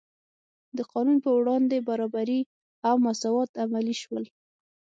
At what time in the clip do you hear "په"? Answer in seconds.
1.25-1.29